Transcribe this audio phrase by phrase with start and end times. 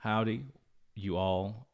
[0.00, 0.44] Howdy,
[0.94, 1.66] you all.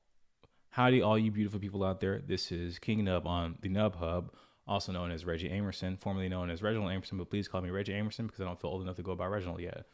[0.70, 2.22] Howdy, all you beautiful people out there.
[2.26, 4.32] This is Kingknub on the Knub Hub,
[4.66, 7.92] also known as Reggie Amerson, formerly known as Reginald Amerson, but please call me Reggie
[7.92, 9.84] Amerson because I don't feel old enough to go by Reginald yet.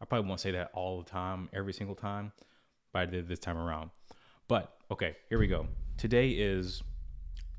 [0.00, 2.32] I probably won't say that all the time, every single time,
[2.92, 3.90] but I did this time around.
[4.48, 5.68] But okay, here we go.
[5.96, 6.82] Today is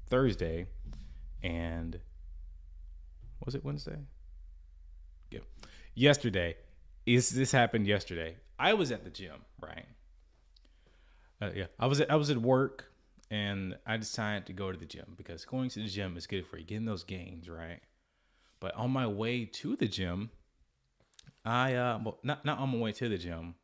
[0.10, 0.68] Thursday,
[1.42, 1.98] and
[3.46, 3.96] was it Wednesday?
[5.32, 5.40] Yeah,
[5.96, 6.58] yesterday.
[7.06, 8.36] Is this happened yesterday?
[8.60, 9.86] I was at the gym, right?
[11.42, 12.92] Uh, yeah, I was at, I was at work,
[13.30, 16.46] and I decided to go to the gym because going to the gym is good
[16.48, 17.80] for you, getting those gains, right?
[18.60, 20.32] But on my way to the gym,
[21.46, 23.56] I uh, well, not not on my way to the gym.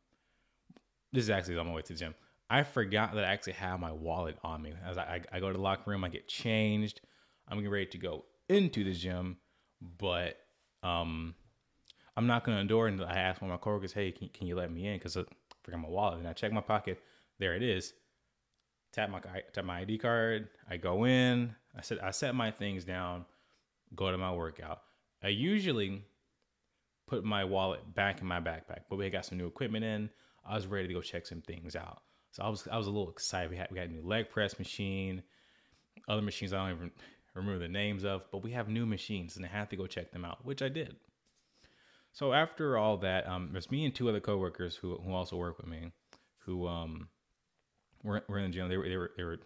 [1.12, 2.14] This is actually on my way to the gym.
[2.48, 4.74] I forgot that I actually have my wallet on me.
[4.86, 7.00] As I, I, I go to the locker room, I get changed.
[7.48, 9.38] I'm getting ready to go into the gym,
[9.98, 10.38] but
[10.82, 11.34] um,
[12.16, 14.46] I'm not going to door until I ask one of my coworkers, "Hey, can, can
[14.46, 15.24] you let me in?" Because I
[15.62, 17.02] forgot my wallet, and I check my pocket.
[17.38, 17.92] There it is.
[18.92, 19.20] Tap my
[19.52, 20.48] tap my ID card.
[20.70, 21.54] I go in.
[21.76, 23.24] I said I set my things down.
[23.94, 24.82] Go to my workout.
[25.22, 26.04] I usually
[27.06, 30.10] put my wallet back in my backpack, but we got some new equipment in.
[30.46, 32.02] I was ready to go check some things out.
[32.30, 33.50] So I was I was a little excited.
[33.50, 35.22] We had we got a new leg press machine,
[36.08, 36.90] other machines I don't even
[37.34, 40.12] remember the names of, but we have new machines and I had to go check
[40.12, 40.96] them out, which I did.
[42.12, 45.58] So after all that, um, there's me and two other coworkers who who also work
[45.58, 45.92] with me,
[46.38, 47.08] who um
[48.04, 48.68] were, were in the gym.
[48.68, 49.40] They were they were they were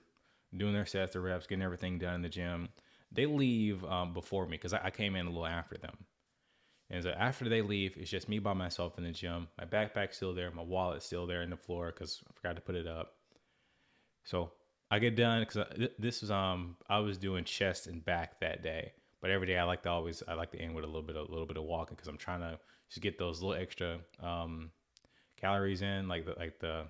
[0.56, 2.69] doing their sets, their reps, getting everything done in the gym.
[3.11, 5.97] They leave um, before me because I, I came in a little after them.
[6.91, 9.48] And so after they leave, it's just me by myself in the gym.
[9.59, 10.50] My backpack's still there.
[10.50, 13.12] My wallet's still there in the floor because I forgot to put it up.
[14.25, 14.53] So
[14.91, 15.67] I get done because
[15.98, 18.93] this was um I was doing chest and back that day.
[19.20, 21.17] But every day I like to always I like to end with a little bit
[21.17, 24.70] a little bit of walking because I'm trying to just get those little extra um,
[25.39, 26.87] calories in, like the like the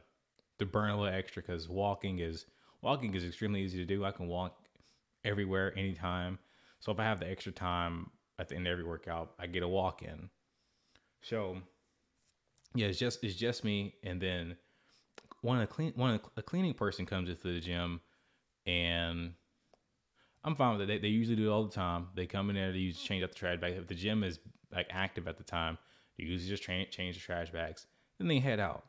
[0.58, 2.46] to burn a little extra because walking is
[2.82, 4.04] walking is extremely easy to do.
[4.04, 4.56] I can walk
[5.24, 6.38] everywhere, anytime.
[6.80, 9.62] So if I have the extra time at the end of every workout, I get
[9.62, 10.30] a walk in.
[11.22, 11.58] So
[12.74, 14.56] yeah, it's just it's just me, and then
[15.40, 18.00] one of the clean one of the, a cleaning person comes into the gym,
[18.66, 19.32] and
[20.44, 20.86] I'm fine with it.
[20.86, 22.08] They, they usually do it all the time.
[22.14, 23.74] They come in there, they use change out the trash bag.
[23.74, 24.38] If the gym is
[24.72, 25.78] like active at the time,
[26.16, 27.86] they usually just tra- change the trash bags.
[28.18, 28.84] Then they head out.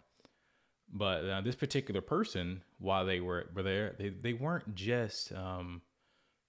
[0.92, 5.82] But uh, this particular person, while they were, were there, they, they weren't just um,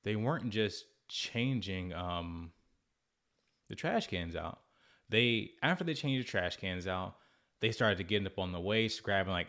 [0.03, 2.53] they weren't just changing um,
[3.69, 4.61] the trash cans out.
[5.11, 7.17] They after they changed the trash cans out,
[7.61, 9.49] they started to get up on the waist, grabbing like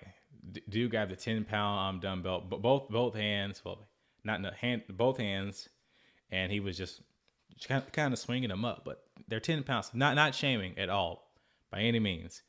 [0.67, 3.87] do grab the ten pound um, dumbbell, but both both hands, well,
[4.25, 5.69] not the hand, both hands,
[6.31, 7.01] and he was just
[7.65, 8.83] kind of, kind of swinging them up.
[8.83, 11.31] But they're ten pounds, not not shaming at all
[11.71, 12.41] by any means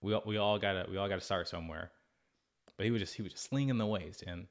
[0.00, 1.90] we all, we all gotta we all gotta start somewhere.
[2.76, 4.46] But he was just he was just slinging the waist, and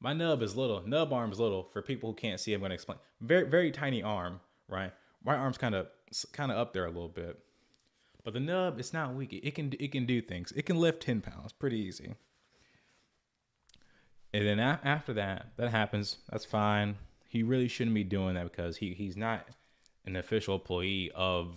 [0.00, 0.82] my nub is little.
[0.86, 1.68] Nub arm is little.
[1.72, 2.98] For people who can't see, I'm gonna explain.
[3.20, 4.92] Very very tiny arm, right?
[5.24, 5.88] My arm's kind of
[6.32, 7.38] kind of up there a little bit,
[8.24, 9.32] but the nub it's not weak.
[9.32, 10.52] It can it can do things.
[10.52, 12.14] It can lift ten pounds pretty easy.
[14.34, 16.16] And then a- after that, that happens.
[16.30, 16.96] That's fine.
[17.28, 19.46] He really shouldn't be doing that because he he's not
[20.06, 21.54] an official employee of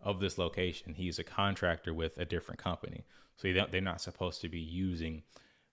[0.00, 0.94] of this location.
[0.94, 3.04] He's a contractor with a different company,
[3.36, 5.22] so they're not supposed to be using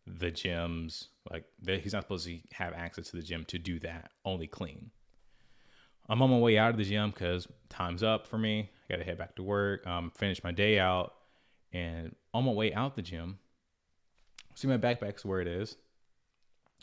[0.06, 1.08] the gyms.
[1.32, 4.12] Like he's not supposed to have access to the gym to do that.
[4.26, 4.92] Only clean.
[6.10, 8.70] I'm on my way out of the gym because time's up for me.
[8.90, 9.88] I got to head back to work.
[9.88, 11.14] Um, finish my day out,
[11.72, 13.40] and on my way out the gym,
[14.56, 15.78] see my backpack's where it is,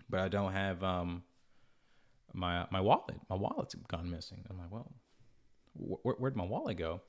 [0.08, 1.22] but I don't have um
[2.32, 3.16] my my wallet.
[3.28, 4.44] My wallet's gone missing.
[4.48, 4.90] I'm like, well,
[5.74, 7.00] wh- where'd my wallet go?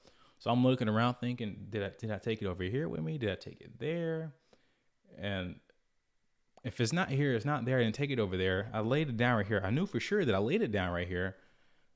[0.41, 3.19] So I'm looking around thinking, did I did I take it over here with me?
[3.19, 4.33] Did I take it there?
[5.19, 5.59] And
[6.63, 7.77] if it's not here, it's not there.
[7.77, 8.71] I didn't take it over there.
[8.73, 9.61] I laid it down right here.
[9.63, 11.35] I knew for sure that I laid it down right here.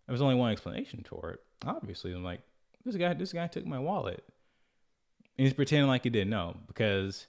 [0.06, 1.40] There was only one explanation for it.
[1.66, 2.42] Obviously, I'm like,
[2.84, 4.24] this guy, this guy took my wallet.
[5.40, 7.26] And he's pretending like he didn't know because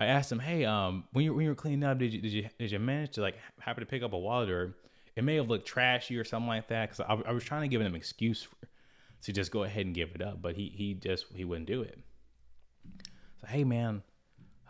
[0.00, 2.32] I asked him, hey, um, when you when you were cleaning up, did you did
[2.32, 4.74] you did you manage to like happen to pick up a wallet or
[5.14, 6.90] it may have looked trashy or something like that?
[6.90, 8.56] Because I, I was trying to give him an excuse for,
[9.22, 10.40] to just go ahead and give it up.
[10.40, 11.98] But he he just he wouldn't do it.
[13.40, 14.02] So hey man,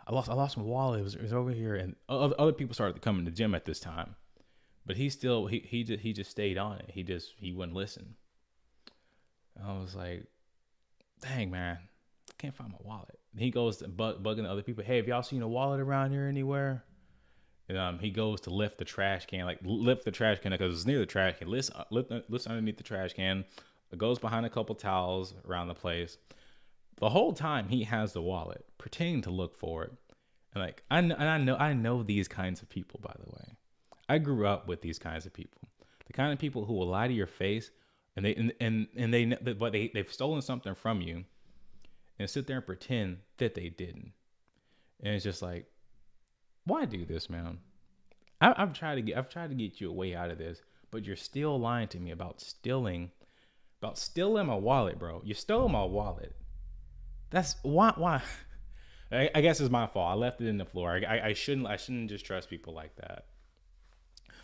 [0.05, 1.01] I lost I lost my wallet.
[1.01, 3.55] It was, it was over here, and other people started to come in the gym
[3.55, 4.15] at this time.
[4.85, 6.91] But he still he he just he just stayed on it.
[6.93, 8.15] He just he wouldn't listen.
[9.63, 10.25] I was like,
[11.21, 11.77] dang man,
[12.29, 13.19] I can't find my wallet.
[13.33, 14.83] And he goes to bug, bugging other people.
[14.83, 16.83] Hey, have y'all seen a wallet around here anywhere?
[17.69, 20.73] And um, he goes to lift the trash can, like lift the trash can because
[20.73, 21.49] it's near the trash can.
[21.49, 23.43] Lift, lift, lift underneath the trash can,
[23.95, 26.17] goes behind a couple towels around the place.
[26.97, 29.93] The whole time he has the wallet, pretending to look for it.
[30.53, 32.99] And like I know, and I know I know these kinds of people.
[33.01, 33.55] By the way,
[34.09, 35.61] I grew up with these kinds of people.
[36.07, 37.71] The kind of people who will lie to your face,
[38.15, 41.23] and they and and, and they but they they've stolen something from you,
[42.19, 44.11] and sit there and pretend that they didn't.
[45.01, 45.67] And it's just like,
[46.65, 47.59] why do this, man?
[48.41, 50.61] I, I've tried to get I've tried to get you a way out of this,
[50.91, 53.11] but you're still lying to me about stealing,
[53.81, 55.21] about stealing my wallet, bro.
[55.23, 56.35] You stole my wallet.
[57.29, 58.21] That's why why.
[59.11, 60.11] I, I guess it's my fault.
[60.11, 60.91] I left it in the floor.
[60.91, 63.25] I, I, I shouldn't I shouldn't just trust people like that.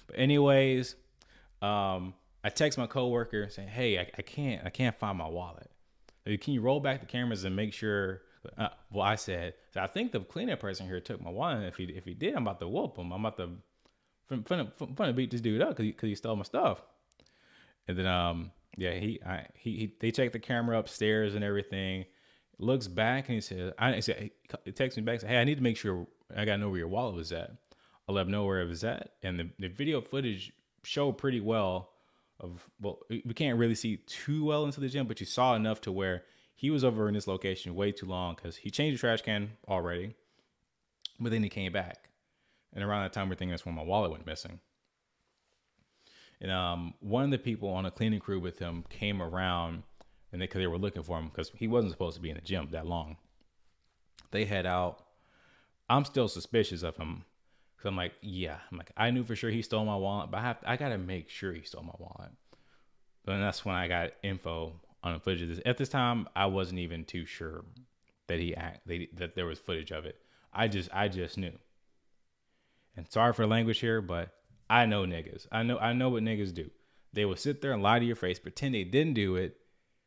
[0.07, 0.95] But anyways,
[1.61, 2.13] um,
[2.43, 5.69] I text my coworker saying, "Hey, I, I can't I can't find my wallet.
[6.25, 8.21] Can you roll back the cameras and make sure?"
[8.57, 11.63] Uh, well, I said, I think the cleanup person here took my wallet.
[11.63, 13.11] If he if he did, I'm about to whoop him.
[13.11, 13.51] I'm about to
[14.43, 16.83] fun, fun to beat this dude up because he, cause he stole my stuff.
[17.87, 22.05] And then um yeah he I he, he they checked the camera upstairs and everything.
[22.59, 24.31] Looks back and he says, I he said
[24.63, 26.79] he texts me back said hey I need to make sure I gotta know where
[26.79, 27.51] your wallet was at.
[28.07, 30.51] I let him know where it was at, and the, the video footage
[30.83, 31.89] showed pretty well.
[32.39, 35.81] Of well, we can't really see too well into the gym, but you saw enough
[35.81, 36.23] to where
[36.55, 39.51] he was over in this location way too long because he changed the trash can
[39.67, 40.15] already,
[41.19, 42.09] but then he came back,
[42.73, 44.59] and around that time we're thinking that's when my wallet went missing.
[46.43, 49.81] And um, one of the people on a cleaning crew with him came around,
[50.31, 52.35] and they because they were looking for him because he wasn't supposed to be in
[52.35, 53.17] the gym that long.
[54.29, 55.03] They head out.
[55.89, 57.25] I'm still suspicious of him
[57.83, 60.37] Cause I'm like, yeah, I'm like, I knew for sure he stole my wallet, but
[60.37, 62.31] I have, I gotta make sure he stole my wallet.
[63.27, 64.71] And that's when I got info
[65.03, 65.59] on the footage of this.
[65.65, 67.65] At this time, I wasn't even too sure
[68.27, 70.15] that he act, they, that there was footage of it.
[70.53, 71.51] I just, I just knew.
[72.95, 74.29] And sorry for language here, but
[74.69, 75.47] I know niggas.
[75.51, 76.69] I know, I know what niggas do.
[77.13, 79.57] They will sit there and lie to your face, pretend they didn't do it,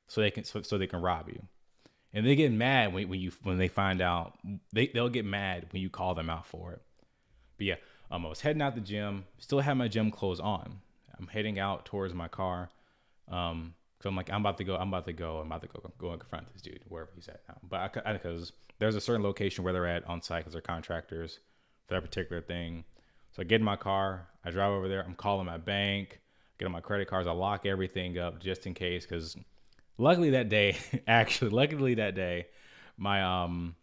[0.08, 1.42] so they can, so, so they can rob you.
[2.12, 4.38] And they get mad when, when you, when they find out.
[4.72, 6.82] They, they'll get mad when you call them out for it.
[7.58, 7.74] But yeah,
[8.10, 10.80] um, I was heading out the gym, still had my gym clothes on.
[11.18, 12.70] I'm heading out towards my car.
[13.28, 14.76] Um, so I'm like, I'm about to go.
[14.76, 15.38] I'm about to go.
[15.38, 17.56] I'm about to go go and confront this dude wherever he's at now.
[17.62, 21.38] But because there's a certain location where they're at on site because they're contractors
[21.88, 22.84] for that particular thing.
[23.36, 24.26] So I get in my car.
[24.44, 25.04] I drive over there.
[25.04, 26.20] I'm calling my bank.
[26.58, 27.28] Get on my credit cards.
[27.28, 29.04] I lock everything up just in case.
[29.04, 29.36] Because
[29.98, 32.46] luckily that day, actually, luckily that day,
[32.96, 33.76] my um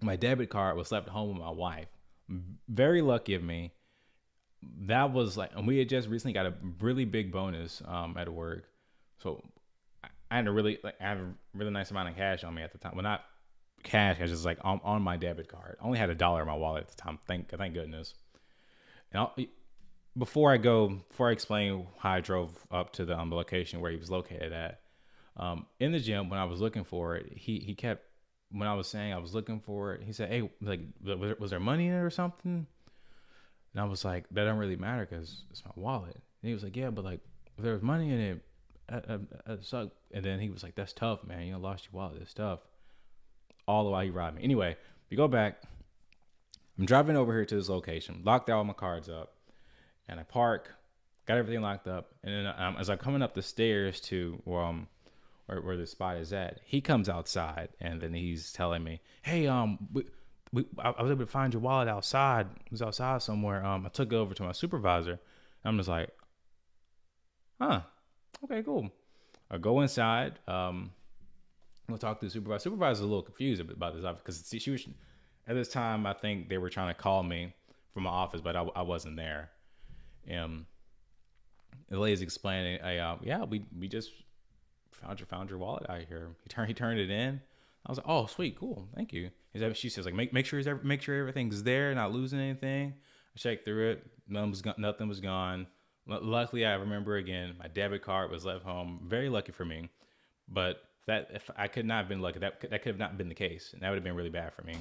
[0.00, 1.88] my debit card was left home with my wife.
[2.66, 3.72] Very lucky of me.
[4.86, 8.28] That was like, and we had just recently got a really big bonus um, at
[8.28, 8.64] work,
[9.18, 9.44] so
[10.30, 12.62] I had a really like I had a really nice amount of cash on me
[12.62, 12.92] at the time.
[12.94, 13.22] Well, not
[13.82, 15.76] cash, I was just like on, on my debit card.
[15.80, 17.18] I only had a dollar in my wallet at the time.
[17.26, 18.14] Thank thank goodness.
[19.12, 19.34] And I'll,
[20.16, 23.90] before I go, before I explain how I drove up to the, um, location where
[23.90, 24.80] he was located at,
[25.36, 28.04] um, in the gym when I was looking for it, he he kept
[28.50, 31.60] when I was saying I was looking for it, he said, "Hey, like, was there
[31.60, 32.66] money in it or something?"
[33.72, 36.62] And I was like, "That don't really matter because it's my wallet." And he was
[36.62, 37.20] like, "Yeah, but like,
[37.56, 38.44] if there was money in it,
[39.46, 41.46] it suck." And then he was like, "That's tough, man.
[41.46, 42.18] You know, lost your wallet.
[42.18, 42.60] That's tough."
[43.66, 44.42] All the while he robbed me.
[44.42, 44.76] Anyway,
[45.08, 45.62] we go back.
[46.78, 49.34] I'm driving over here to this location, locked all my cards up,
[50.08, 50.70] and I park,
[51.26, 54.88] got everything locked up, and then um, as I'm coming up the stairs to um
[55.46, 56.60] where, where the spot is at.
[56.64, 60.04] He comes outside and then he's telling me, "Hey, um, we,
[60.52, 62.46] we, I, was able to find your wallet outside.
[62.66, 63.64] It was outside somewhere.
[63.64, 65.18] Um, I took it over to my supervisor.
[65.64, 66.10] I'm just like,
[67.60, 67.82] huh,
[68.44, 68.90] okay, cool.
[69.50, 70.38] I go inside.
[70.48, 70.92] Um,
[71.88, 72.64] we'll talk to the supervisor.
[72.64, 74.86] Supervisor's a little confused about this because she was
[75.46, 76.06] at this time.
[76.06, 77.54] I think they were trying to call me
[77.92, 79.50] from my office, but I, I wasn't there.
[80.32, 80.66] Um,
[81.88, 84.10] the lady's explaining, uh, yeah, we we just
[84.92, 86.30] found your found your wallet out here.
[86.42, 87.40] He turned he turned it in.
[87.84, 89.30] I was like, oh sweet, cool, thank you.
[89.52, 92.94] He she says like make make sure make sure everything's there, not losing anything.
[93.34, 95.66] I checked through it, nothing was nothing was gone.
[96.06, 99.00] Luckily, I remember again, my debit card was left home.
[99.06, 99.88] Very lucky for me,
[100.48, 103.28] but that if I could not have been lucky, that that could have not been
[103.28, 104.74] the case, and that would have been really bad for me.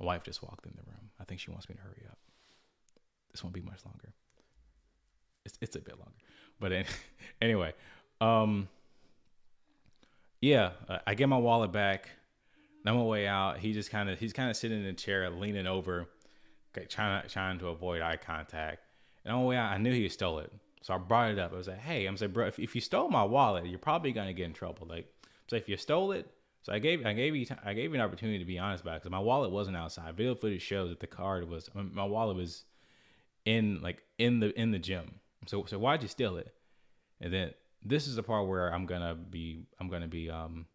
[0.00, 1.10] My wife just walked in the room.
[1.20, 2.18] I think she wants me to hurry up.
[3.30, 4.14] This won't be much longer.
[5.44, 6.16] It's it's a bit longer,
[6.58, 6.72] but
[7.42, 7.74] anyway,
[8.20, 8.68] um,
[10.40, 12.08] yeah, uh, I get my wallet back.
[12.86, 14.92] I'm On my way out, he just kind of he's kind of sitting in a
[14.94, 16.06] chair, leaning over,
[16.88, 18.80] trying trying to avoid eye contact.
[19.24, 21.52] And on the way out, I knew he stole it, so I brought it up.
[21.52, 24.12] I was like, "Hey, I'm saying, bro, if, if you stole my wallet, you're probably
[24.12, 24.86] gonna get in trouble.
[24.86, 25.12] Like,
[25.46, 26.26] so if you stole it,
[26.62, 28.96] so I gave I gave you I gave you an opportunity to be honest about
[28.96, 30.14] it because my wallet wasn't outside.
[30.16, 32.64] Video footage shows that the card was my wallet was
[33.44, 35.14] in like in the in the gym.
[35.46, 36.52] So so why'd you steal it?
[37.20, 37.52] And then
[37.82, 40.66] this is the part where I'm gonna be I'm gonna be um,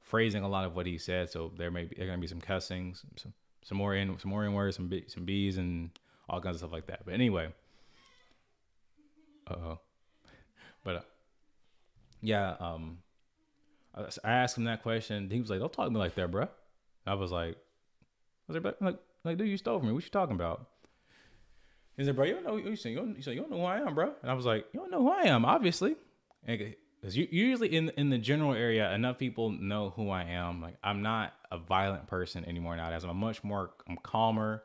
[0.00, 1.30] phrasing a lot of what he said.
[1.30, 4.44] So there may be there gonna be some cussing, some some more in some more
[4.44, 5.90] in words, some B, some B's, and
[6.28, 7.04] all kinds of stuff like that.
[7.04, 7.52] But anyway,
[9.46, 9.80] uh oh,
[10.82, 11.00] but uh,
[12.22, 12.98] yeah, um,
[13.94, 15.30] I, asked him that question.
[15.30, 16.48] He was like, "Don't talk to me like that, bro."
[17.06, 17.56] I was like,
[18.48, 19.94] "I was like, like, like, dude, you stole from me.
[19.94, 20.66] What you talking about?"
[21.96, 22.56] He said, "Bro, you don't know.
[22.56, 24.46] You you don't, you, said, you don't know who I am, bro." And I was
[24.46, 25.96] like, "You don't know who I am, obviously."
[26.46, 30.60] Because usually in in the general area, enough people know who I am.
[30.62, 33.04] Like I'm not a violent person anymore nowadays.
[33.04, 33.72] I'm much more.
[33.88, 34.62] I'm calmer.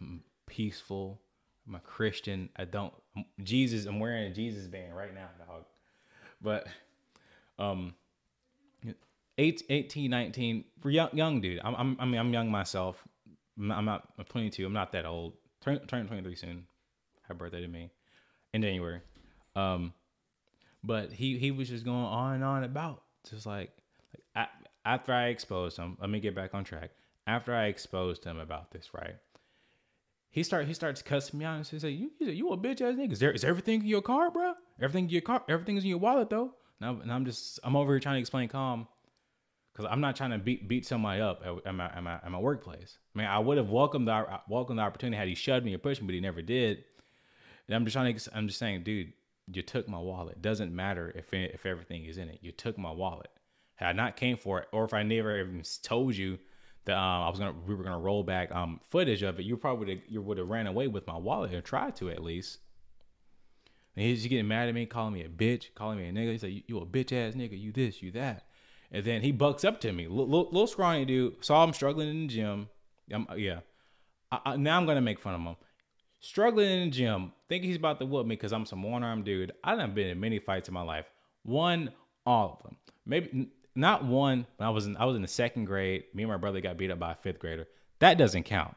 [0.00, 1.20] I'm peaceful.
[1.66, 2.48] I'm a Christian.
[2.56, 2.92] I don't
[3.42, 3.86] Jesus.
[3.86, 5.64] I'm wearing a Jesus band right now, dog.
[6.42, 6.66] But
[7.58, 7.94] um,
[9.40, 11.60] 18, 19, for young, young dude.
[11.64, 13.02] I'm, I'm, I mean, I'm young myself.
[13.58, 14.66] I'm not, I'm 22.
[14.66, 15.34] I'm not that old.
[15.62, 16.66] Turn, turn 23 soon.
[17.26, 17.90] Happy birthday to me
[18.52, 19.00] in January.
[19.56, 19.92] Um,
[20.84, 23.70] but he, he was just going on and on about just like,
[24.14, 24.46] like I,
[24.84, 26.90] after I exposed him, let me get back on track.
[27.26, 29.14] After I exposed him about this, right?
[30.30, 33.12] He start he starts cussing me out and says, "You you a bitch ass nigga.
[33.12, 34.54] Is there is everything in your car, bro?
[34.80, 37.92] Everything in your car, everything's in your wallet though." Now and I'm just I'm over
[37.92, 38.86] here trying to explain calm
[39.80, 42.30] because I'm not trying to beat beat somebody up at, at, my, at, my, at
[42.30, 42.98] my workplace.
[43.14, 45.78] I mean, I would have welcomed the welcomed the opportunity had he shoved me or
[45.78, 46.84] pushed me, but he never did.
[47.66, 49.12] And I'm just trying to I'm just saying, dude,
[49.52, 50.42] you took my wallet.
[50.42, 52.38] Doesn't matter if if everything is in it.
[52.42, 53.30] You took my wallet.
[53.76, 56.38] Had I not came for it, or if I never even told you
[56.84, 59.56] that um, I was gonna we were gonna roll back um, footage of it, you
[59.56, 62.58] probably you would have ran away with my wallet or tried to at least.
[63.96, 66.30] And he's getting mad at me, calling me a bitch, calling me a nigga.
[66.30, 68.44] He's like, you, you a bitch ass nigga, you this, you that.
[68.92, 71.44] And then he bucks up to me, L- little scrawny dude.
[71.44, 72.68] Saw him struggling in the gym.
[73.12, 73.60] Um, yeah.
[74.32, 75.56] I, I, now I'm gonna make fun of him.
[76.20, 79.22] Struggling in the gym, think he's about to whoop me because I'm some one arm
[79.22, 79.52] dude.
[79.64, 81.06] I done been in many fights in my life.
[81.44, 81.90] Won
[82.26, 82.76] all of them.
[83.06, 84.46] Maybe not one.
[84.56, 86.04] When I was in I was in the second grade.
[86.14, 87.66] Me and my brother got beat up by a fifth grader.
[88.00, 88.76] That doesn't count.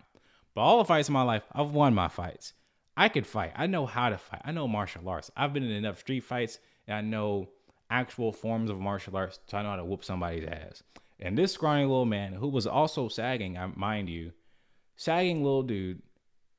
[0.55, 2.53] But all the fights in my life, I've won my fights.
[2.95, 3.53] I could fight.
[3.55, 4.41] I know how to fight.
[4.45, 5.31] I know martial arts.
[5.35, 7.49] I've been in enough street fights and I know
[7.89, 10.83] actual forms of martial arts to know how to whoop somebody's ass.
[11.19, 14.31] And this scrawny little man, who was also sagging, I mind you,
[14.95, 16.01] sagging little dude,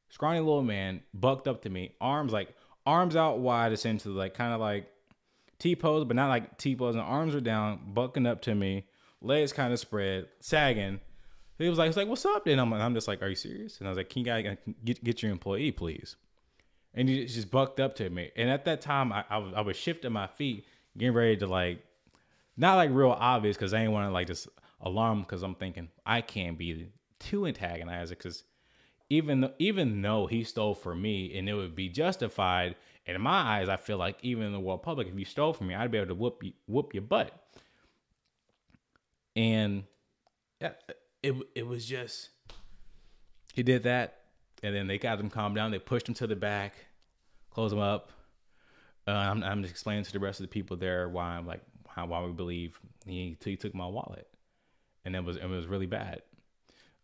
[0.08, 2.54] scrawny little man, bucked up to me, arms like
[2.86, 4.86] arms out wide, essentially, like kind of like
[5.58, 6.94] T pose, but not like T pose.
[6.94, 8.86] And arms are down, bucking up to me,
[9.20, 11.00] legs kind of spread, sagging.
[11.58, 13.36] He was like, "He's like, what's up?" Then I'm like, I'm just like, "Are you
[13.36, 16.16] serious?" And I was like, "Can you guys get get your employee, please?"
[16.94, 18.30] And he just bucked up to me.
[18.36, 20.64] And at that time, I, I was I was shifting my feet
[20.96, 21.84] getting ready to like,
[22.56, 24.48] not like real obvious because I ain't want to like just
[24.80, 28.44] alarm because I'm thinking I can't be too antagonized because
[29.10, 33.20] even though, even though he stole from me and it would be justified and in
[33.20, 35.74] my eyes, I feel like even in the world public, if you stole from me,
[35.74, 37.32] I'd be able to whoop you, whoop your butt.
[39.36, 39.84] And
[40.60, 40.72] yeah,
[41.22, 42.30] it it was just
[43.52, 44.20] he did that,
[44.62, 45.70] and then they got him calmed down.
[45.70, 46.74] They pushed him to the back,
[47.50, 48.12] closed him up,
[49.06, 52.06] uh, I'm, I'm explaining to the rest of the people there why I'm like how
[52.06, 54.26] why we believe he, he took my wallet,
[55.04, 56.22] and it was it was really bad.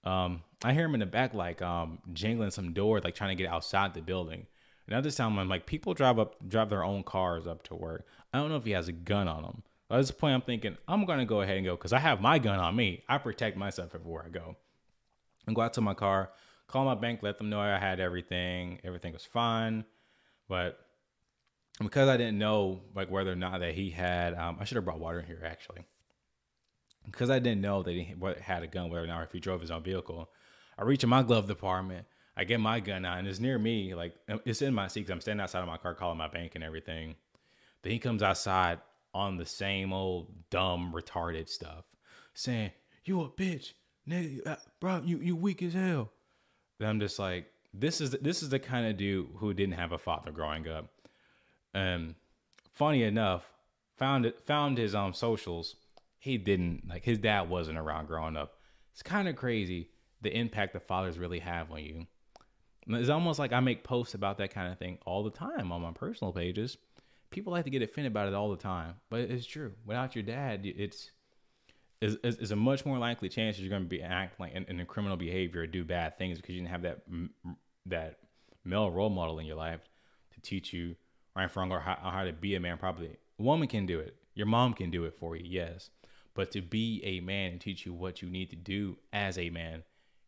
[0.03, 3.43] Um, I hear him in the back like um jingling some door, like trying to
[3.43, 4.47] get outside the building.
[4.87, 7.75] And at this time, I'm like, people drive up drive their own cars up to
[7.75, 8.07] work.
[8.33, 9.63] I don't know if he has a gun on him.
[9.91, 12.39] At this point, I'm thinking I'm gonna go ahead and go because I have my
[12.39, 13.05] gun on me.
[13.09, 14.57] I protect myself everywhere I go.
[15.47, 16.31] And go out to my car,
[16.67, 18.81] call my bank, let them know I had everything.
[18.85, 19.85] Everything was fine,
[20.49, 20.79] but
[21.81, 24.85] because I didn't know like whether or not that he had, um, I should have
[24.85, 25.87] brought water in here actually.
[27.07, 29.61] Because I didn't know that he had a gun, whether or not if he drove
[29.61, 30.29] his own vehicle.
[30.79, 32.07] I reach in my glove department,
[32.37, 35.05] I get my gun out, and it's near me, like it's in my seat.
[35.05, 37.17] Cause I'm standing outside of my car, calling my bank and everything.
[37.83, 38.81] Then he comes outside
[39.15, 41.85] on the same old dumb, retarded stuff,
[42.35, 42.71] saying,
[43.05, 43.73] "You a bitch,
[44.09, 45.03] nigga, uh, bro.
[45.05, 46.13] You you weak as hell."
[46.79, 49.93] And I'm just like, this is this is the kind of dude who didn't have
[49.93, 50.91] a father growing up
[51.75, 52.15] and
[52.73, 53.45] funny enough,
[53.97, 55.77] found it found his um socials.
[56.19, 58.55] He didn't like his dad wasn't around growing up.
[58.93, 59.91] It's kind of crazy
[60.23, 62.07] the impact the fathers really have on you.
[62.89, 65.83] It's almost like I make posts about that kind of thing all the time on
[65.83, 66.77] my personal pages.
[67.31, 69.73] People like to get offended about it all the time, but it's true.
[69.87, 71.11] Without your dad, it's
[72.01, 74.81] is, is, a much more likely chance you're going to be acting like in, in
[74.81, 77.03] a criminal behavior or do bad things because you didn't have that
[77.87, 78.19] that
[78.65, 79.81] male role model in your life
[80.33, 80.97] to teach you
[81.41, 83.17] right or how, how to be a man properly.
[83.39, 84.17] A woman can do it.
[84.35, 85.91] Your mom can do it for you, yes.
[86.35, 89.51] But to be a man and teach you what you need to do as a
[89.51, 89.83] man,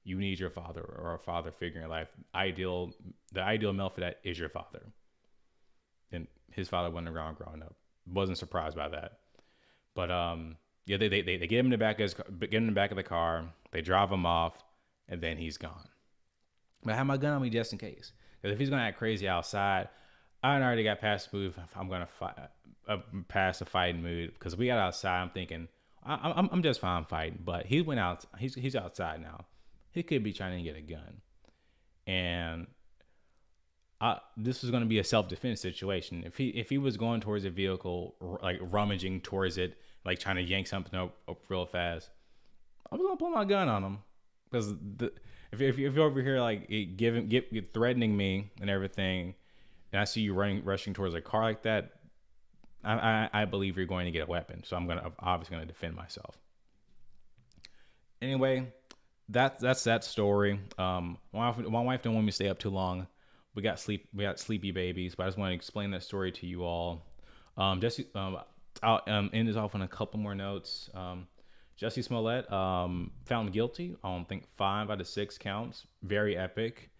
[0.04, 2.08] you need your father or a father figure in life.
[2.34, 2.92] Ideal,
[3.32, 4.82] the ideal male for that is your father.
[6.10, 7.76] And his father wasn't around growing up.
[8.06, 9.18] Wasn't surprised by that.
[9.94, 12.54] But um, yeah, they they they, they get him in the back of his, get
[12.54, 13.44] him in the back of the car.
[13.70, 14.62] They drive him off,
[15.08, 15.88] and then he's gone.
[16.82, 18.12] But I have my gun on me just in case.
[18.40, 19.88] Because if he's gonna act crazy outside,
[20.42, 21.58] I already got past move.
[21.76, 22.34] I'm gonna fight,
[22.88, 25.20] uh, past the fighting mood because we got outside.
[25.20, 25.68] I'm thinking
[26.04, 28.24] I, I'm I'm just fine fighting, but he went out.
[28.38, 29.46] He's he's outside now.
[29.92, 31.20] He could be trying to get a gun,
[32.06, 32.66] and
[34.00, 36.24] I, this was going to be a self defense situation.
[36.26, 40.36] If he if he was going towards a vehicle, like rummaging towards it, like trying
[40.36, 42.10] to yank something up, up real fast,
[42.90, 43.98] I was gonna pull my gun on him
[44.50, 45.12] because the,
[45.52, 49.34] if if you're over here like giving get, threatening me and everything,
[49.92, 51.92] and I see you running rushing towards a car like that,
[52.84, 52.94] I,
[53.32, 54.62] I, I believe you're going to get a weapon.
[54.64, 56.36] So I'm gonna I'm obviously gonna defend myself.
[58.20, 58.72] Anyway,
[59.28, 60.60] that that's that story.
[60.78, 63.06] Um, my wife, my wife didn't want me to stay up too long
[63.54, 66.32] we got sleep we got sleepy babies but i just want to explain that story
[66.32, 67.04] to you all
[67.56, 68.38] um jesse um
[68.82, 71.26] i'll um, end this off on a couple more notes um
[71.80, 76.90] jussie smollett um found guilty on I think five out of six counts very epic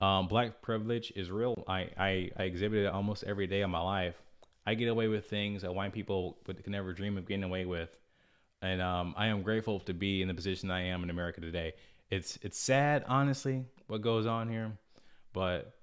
[0.00, 3.80] um black privilege is real i i, I exhibit it almost every day of my
[3.80, 4.14] life
[4.66, 7.64] i get away with things that white people would, can never dream of getting away
[7.64, 7.90] with
[8.62, 11.74] and um, I am grateful to be in the position I am in America today.
[12.10, 14.72] It's it's sad, honestly, what goes on here,
[15.32, 15.74] but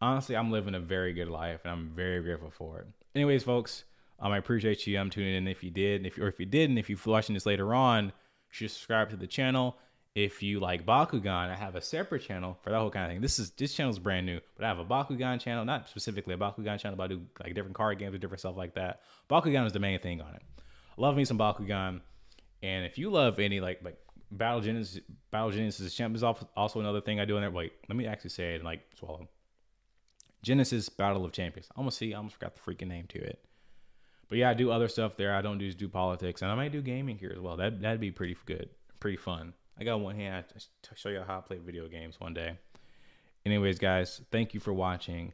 [0.00, 2.86] honestly, I'm living a very good life, and I'm very grateful for it.
[3.14, 3.84] Anyways, folks,
[4.18, 4.98] um, I appreciate you.
[4.98, 5.48] I'm tuning in.
[5.48, 8.12] If you did, if or if you didn't, if you're watching this later on,
[8.50, 9.76] subscribe to the channel.
[10.14, 13.20] If you like Bakugan, I have a separate channel for that whole kind of thing.
[13.20, 16.34] This is this channel is brand new, but I have a Bakugan channel, not specifically
[16.34, 19.02] a Bakugan channel, but I do like different card games or different stuff like that.
[19.30, 20.42] Bakugan is the main thing on it.
[20.96, 22.00] love me some Bakugan,
[22.62, 23.98] and if you love any like like
[24.32, 25.00] Battle Genesis,
[25.30, 27.50] Battle Genesis Champ is also another thing I do in there.
[27.50, 29.28] Wait, let me actually say it and like swallow.
[30.42, 31.68] Genesis Battle of Champions.
[31.70, 33.44] I almost see, I almost forgot the freaking name to it.
[34.28, 35.34] But yeah, I do other stuff there.
[35.34, 37.56] I don't do do politics, and I might do gaming here as well.
[37.56, 39.52] That that'd be pretty good, pretty fun.
[39.78, 40.44] I got one hand
[40.82, 42.56] to show you how I play video games one day.
[43.46, 45.32] Anyways, guys, thank you for watching.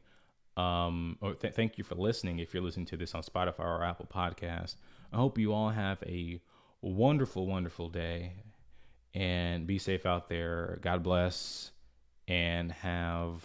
[0.57, 2.38] Um, or th- thank you for listening.
[2.38, 4.77] If you're listening to this on Spotify or Apple Podcast,
[5.12, 6.40] I hope you all have a
[6.81, 8.33] wonderful, wonderful day,
[9.14, 10.79] and be safe out there.
[10.81, 11.72] God bless,
[12.29, 13.44] and have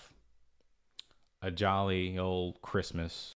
[1.42, 3.30] a jolly old Christmas